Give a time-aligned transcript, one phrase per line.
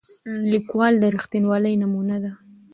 [0.51, 2.31] لیکوال د رښتینولۍ نمونه ده.